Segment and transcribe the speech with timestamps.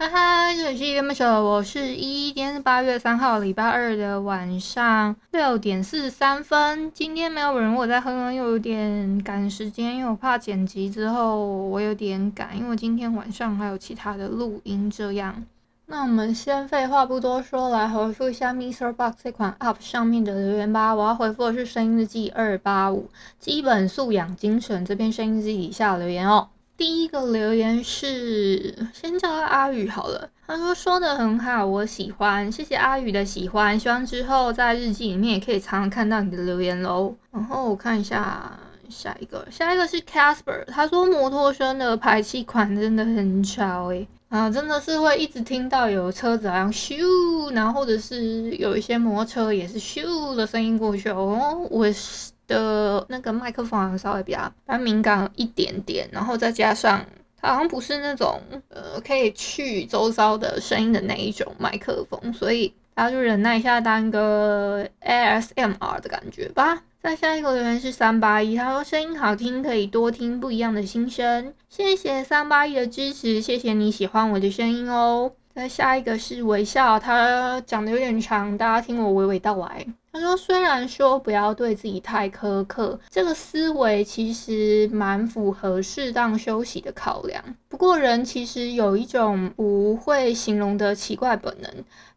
[0.00, 2.32] 哈哈，这里是依依恋不舍，我是依依。
[2.32, 6.90] 今天是八月三号，礼拜二的晚上六点四十三分。
[6.94, 14.90] 今天没有人，我在哼哼，又有点赶时间，因为我怕剪辑之后我有点赶，因为今天晚上还有其他的录音。
[14.90, 15.44] 这样，
[15.84, 18.94] 那我们先废话不多说，来回复一下 Mr.
[18.94, 20.94] Box 这款 App 上面的留言吧。
[20.94, 26.48] 我要回复的是声音日记二八五，基本素养精神这篇声音日记底下留言哦。
[26.80, 30.26] 第一个留言是，先叫他阿宇好了。
[30.46, 33.78] 他说说得很好，我喜欢，谢谢阿宇的喜欢。
[33.78, 37.14] 希望之后在日记里面也可以常常看到你的留言喽。
[37.30, 38.58] 然后我看一下
[38.88, 52.30] 下一个，下一个是 Casper，他说摩托车的排气管真的很吵诶，啊，真的是会一直听到有车子好像咻，然后或者是有一些摩托车也是咻的声音过去哦，我是。
[52.50, 57.00] 的那个麦克风好像稍微比较比较敏感一点点，然后再加上
[57.40, 66.82] 它好像不是那种呃可以去周遭的声音的那一种麦克风，所以大家就忍耐一下当一个 ASMR 的感觉吧。
[67.02, 71.54] 再下一个留言是三八一，他说声音好听，可以多听不一样的心声。
[71.68, 75.32] 谢谢三八一的支持，谢谢你喜欢我的声音哦。
[75.54, 79.86] 再下一个是微笑，他讲的有点长，大家听我娓娓道来。
[80.12, 87.42] 他说：“虽然说不要对自己太苛刻，这个思维其实蛮符合适当休息的考量。
[87.68, 91.72] 不过人其实有一种不会形容的奇怪本能，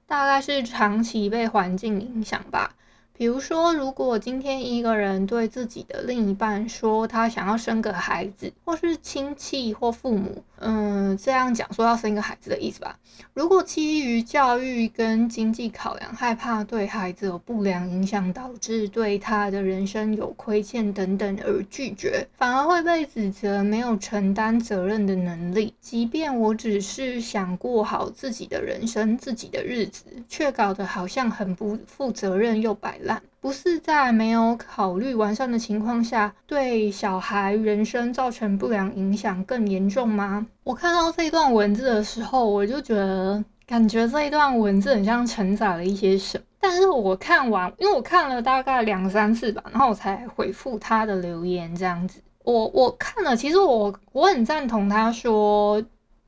[0.08, 2.74] 大概是长期被环境影响吧。”
[3.16, 12.98] 比如说，如果今天一个人对自己的另一半说他想要生个孩子，或是亲戚或父母，嗯，这样讲说要生一个孩子的意思吧。
[13.34, 25.74] 如果基于教育跟经济考量，害怕对孩子有不良影响，导致对他的人生有亏欠等等而拒绝，反而会被指责没有承担责任的能力。
[25.82, 40.48] 即便我只是想过好自己的人生、自己的日子，却搞得好像很不负责任又摆烂不是在没有考虑完善的情况下，对小孩人生造成不良影响更严重吗？
[40.64, 46.46] 我看到这一段文字的时候，我就觉得感觉这一段文字很像承载了一些什么。
[46.58, 52.22] 但是我看完，因为我看了大概两三次吧，然后我才回复他的留言这样子。
[52.46, 55.84] 我我看了，其实我我很赞同他说，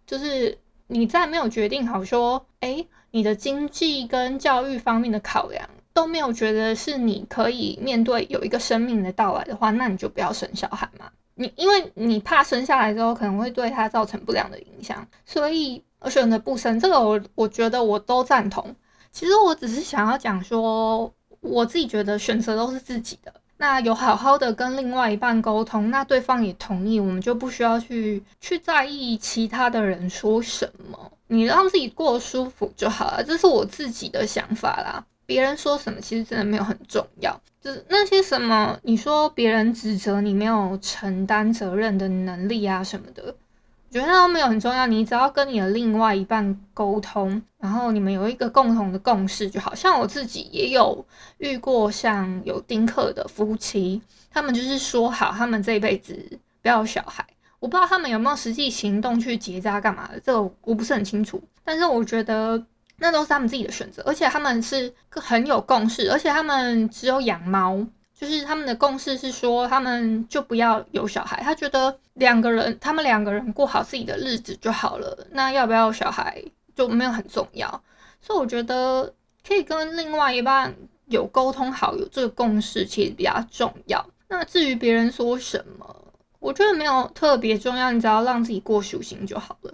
[0.06, 5.66] 就是你在没有决定好说，诶，你的经济跟教育方面的考量。
[5.95, 11.06] 都没有觉得是你可以面对有一个生命的到来的话，那你就不要生小孩嘛。
[11.35, 16.78] 你因为你怕生下来之后可能会对他造成不良的影响，所以我选择不生。
[16.79, 18.75] 这个我我觉得我都赞同。
[19.13, 23.34] 其实我只是想要讲说，我自己觉得选择都是自己的。
[23.57, 33.23] 那有好好的跟另外一半沟通，那对方也同意，我们就不需要去去在意其他的人说什么，你让自己过舒服就好了。
[33.23, 35.05] 这是我自己的想法啦。
[35.25, 44.85] 别人说什么其实真的没有很重要，就是那些什么你说别人指责你没有承担责任的能力啊什么的，我觉得那都没有很重要。
[44.85, 49.74] 你只要跟你的另外一半沟通，然后你们有一个共同的共识就好。
[49.74, 51.06] 像我自己也有
[51.40, 57.25] 遇过像有丁克的夫妻，他们就是说好他们这一辈子不要小孩，
[57.59, 61.41] 我不知道他们有没有实际行动去结扎干嘛的，这个我不是很清楚。
[61.64, 62.64] 但是我觉得。
[62.97, 67.85] 那都是他们自己的选择，而且他们是很有共识，而且他们只有养猫，
[68.17, 71.41] 就是他们的共识是说，他们就不要有小孩。
[71.44, 76.41] 他觉得两个人，他们两个人过好自己的日子就好了，那要不要小孩
[76.73, 77.84] 就没有很重要。
[78.22, 79.13] 所以我觉得
[79.45, 80.73] 可以跟另外一半
[81.07, 84.03] 有沟通好，有这个共识其实比较重要。
[84.29, 89.73] 那至于别人说什么，我觉得没有特别重要，你只要让自己过舒心就好了。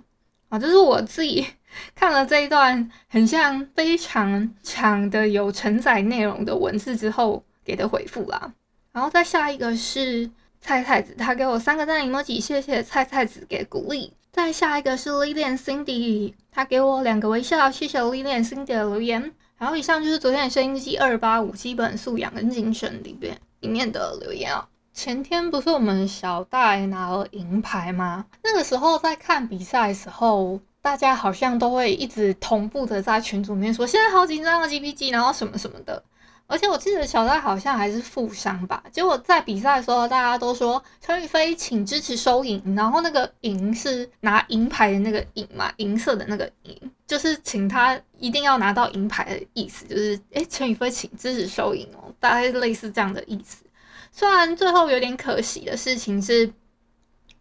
[0.50, 1.46] 啊，这是我自己
[1.96, 8.54] 看了这一段很像非常长的有承载内容的文字之后给的回复啦。
[8.92, 10.30] 然后再下一个是
[10.60, 14.14] 菜菜子，他给我三个赞 emoji，谢谢菜菜子给鼓励。
[14.32, 19.34] 再下一个是 Lilian Cindy，他给我两个微笑，谢谢 Lilian Cindy 的留言。
[19.58, 24.68] 然后以上就是昨天的声音日记二八五基本素养跟精神里边里面的留言啊。
[24.94, 28.26] 前天不是我们小戴拿了银牌吗？
[28.44, 36.04] 那个时候在看比赛的时候，大家好像都会一直同步的在群组里面说，现在好紧张啊，GPG，然后什么什么的。
[36.48, 38.84] 而且我记得小戴好像还是负伤吧。
[38.92, 53.64] 结果在比赛的时候，大家都说陈雨菲请支持收银，然后那个银是拿银牌的那个银嘛，银色的那个银，就是请他一定要拿到银牌的意思，就是诶，陈雨菲请支持收银哦，大概类似这样的意思。
[54.12, 56.52] 虽然最后有点可惜的事情是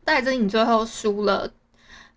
[0.05, 1.51] 戴资颖最后输了，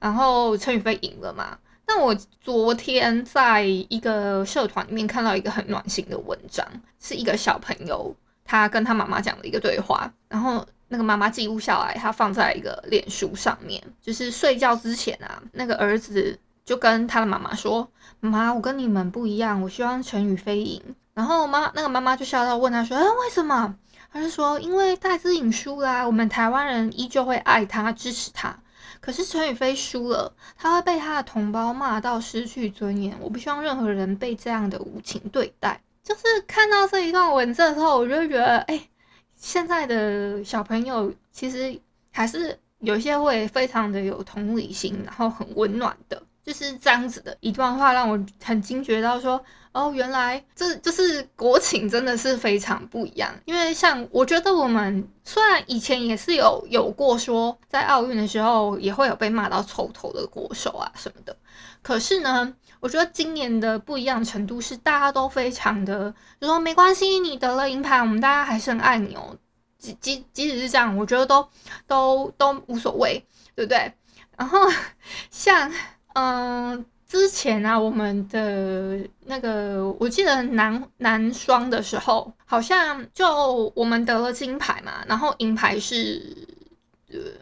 [0.03, 1.57] 然后陈雨飞赢了嘛。
[1.85, 6.65] 但我昨天在一个社团里面看到一个很暖心的文章，
[7.00, 8.13] 是一个小朋友
[8.44, 17.88] 他跟他妈妈讲的一个对话，然后那个妈妈记录下来，他放在一个脸书上面，就是睡觉之前啊，那个儿子就跟他的妈妈说
[18.19, 20.81] ：“妈，我跟你们不一样，我希望陈雨飞赢。”
[21.13, 23.75] 然后妈那个妈妈就笑到问他说：“哎，为什么？”
[24.11, 28.55] 他就说：“因为戴资颖输啦，我们台湾人依旧会爱他，支持他。”
[29.00, 33.15] 可是陈宇飞输了，他会被他的同胞骂到失去尊严。
[33.19, 35.81] 我不希望任何人被这样的无情对待。
[36.03, 38.89] 就是看到这一段文字的时候，我就觉得，哎、
[39.35, 41.80] 现在的小朋友其实
[42.12, 46.21] 还是有些会非常的有同理心，然后很温暖的。
[46.45, 49.41] 就是这样子的一段话，让我很惊觉到说，
[49.71, 53.33] 哦，原来这就是国情真的是非常不一样。
[53.45, 61.33] 因为像我觉得我们虽然以前也是有有过说，在奥运的时候也会有被骂到臭头的国手啊什么的，
[61.81, 69.37] 可是呢，我觉得今年的不一样程度是大家都非常的就说没关系，你得了银牌，我们大家还是很爱你哦。
[69.77, 71.47] 即即即使是这样，我觉得都
[71.87, 73.25] 都都无所谓，
[73.55, 73.93] 对不对？
[74.37, 74.59] 然后
[75.31, 75.71] 像。
[76.13, 86.21] 嗯，之前啊，我们的那个，我记得男男双的时候，好像就我们得了金牌嘛，然后银牌是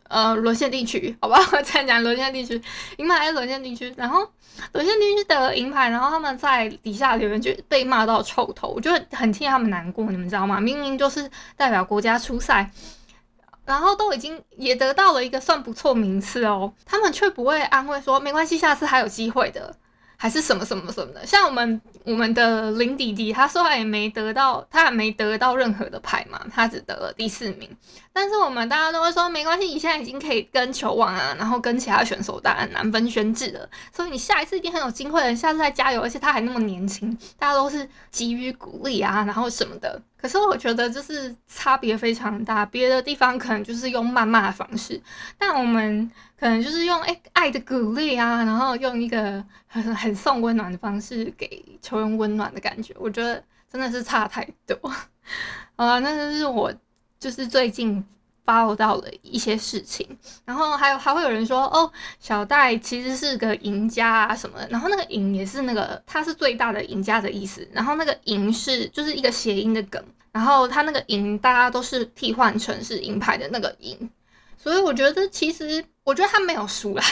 [0.08, 2.62] 呃沦陷地区，好吧，我再讲沦陷地区，
[2.98, 4.28] 银牌是沦陷地区，然后
[4.74, 10.60] 沦陷地区得了银牌，然后他们在底下留言就被骂到臭头，我就很替他们难过，你们知道吗？
[10.60, 12.70] 明明就是代表国家出赛。
[13.72, 19.76] 然后都已经也得到了一个算不错名次哦，他们却不会安慰说没关系，下次还有机会的。
[20.18, 27.68] 还是什么什么什么的，像我们我们的林弟弟，他说他也没得到，他还没得到任何的牌嘛，他只得了第四名。
[28.14, 36.00] 但是我们大家都会说没关系，你现在已经可以跟球王啊，然后跟其他选手打难分轩輊了，所以你下一次一定很有机会的，下次再加油。
[36.00, 40.00] 而且他还那么年轻，大家都是给予鼓励啊，然后什么的。
[40.22, 45.02] 可是我觉得就是差别非常大，别的地方可能就是用谩骂的方式，
[45.38, 46.12] 但我们。
[46.42, 54.76] 可能就是用诶爱的鼓励啊，然后用一个很很送温暖的方式给求人温暖的感觉，我觉得真的是差太多。
[55.78, 56.74] 啊，那就是我
[57.20, 58.04] 就是最近
[58.46, 60.08] follow 到的一些事情，
[60.46, 74.10] 然后还有还会有人说哦，小戴其实是个赢家啊什么的，然后那个赢也是那个他是最大的赢家的意思，然后那个赢是就是一个谐音的梗，然后他那个赢大家都是替换成是银牌的那个赢。
[74.58, 77.04] 所以我觉得，其实我觉得他没有输啦。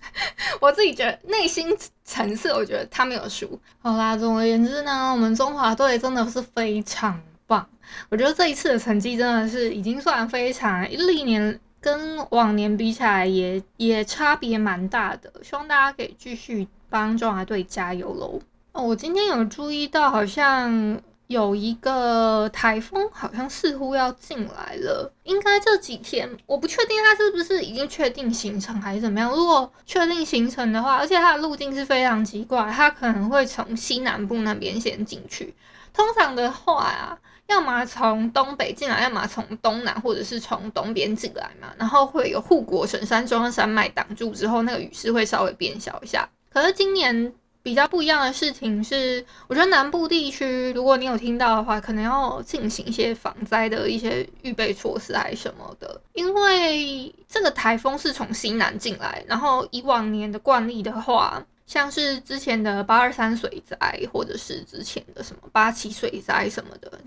[0.60, 1.74] 我自己觉得内心
[2.04, 3.58] 层次，我觉得他没有输。
[3.78, 7.68] 好啦，总而言之呢，我们中华队真的是非常棒。
[8.08, 15.32] 我觉得这一次的成绩真的是已经算非常，历年跟往年比起来也也差别蛮大的。
[15.42, 18.40] 希望大家可以继续帮中华队加油喽。
[18.70, 21.00] 哦，我今天有注意到，好像。
[21.28, 29.30] 有一个台风好像似乎要进来了，应该这几天，我不确定它是不是已经确定行程还是怎么样。
[29.30, 35.54] 如果确定行程的话，而且它的路径是非常奇怪，它可能会从西南部那边先进去。
[35.92, 41.68] 通常的话啊，要么从东北进来，要么从东南或者是从东边进来嘛。
[41.76, 46.28] 然后会有护国神山中央山脉挡住之后，那个雨势会稍微变小一下。
[46.48, 47.32] 可是今年。
[47.60, 63.76] 比较不一样的事情是，我觉得南部地区，如果你有听到的话，可能要进行一些防灾的一些预备措施还是什么的，因为这个台风是从西南进来，然后以往年的惯例的话，像是之前的八二三水灾，
[64.10, 66.97] 或者是之前的什么八七水灾什么的，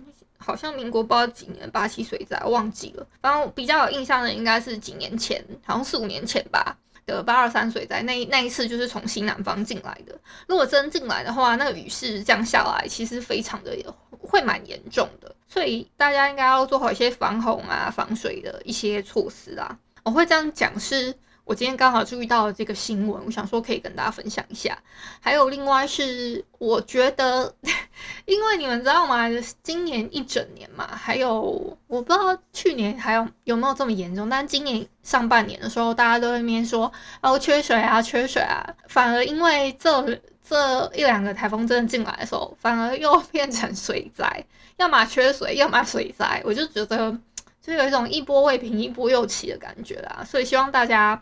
[0.41, 6.75] 好像民国不知道几年八七水灾忘记了，反正比较有印象的应该是几年前，好像四五年前吧。
[7.03, 10.17] 的八二三水灾那那一次就是从西南方进来的，
[10.47, 13.75] 如果真进来的话，那个雨势降下来，其实非常的
[14.19, 19.75] 会蛮严重的，所以大家应该要做好一些防洪啊、防水的一些措施啊。
[20.03, 21.13] 我会这样讲是。
[21.43, 24.77] 我今天刚好注意到了这个新闻，我想说可以跟大家分享一下。
[25.19, 27.53] 还有另外是，我觉得，
[28.25, 29.27] 因为你们知道吗？
[29.61, 36.89] 今年一整年嘛，还有我不知道去年还有有没有这么严重，但今年上半年的时候，大家都在那边说
[37.21, 38.65] 哦缺水啊，缺水啊。
[38.87, 44.45] 反而因为这这一两个台风真的进来的时候，反而又变成水灾，
[44.77, 47.17] 要么缺水，要么水灾，我就觉得
[47.61, 50.23] 就有一种一波未平一波又起的感觉啦。
[50.25, 51.21] 所以希望大家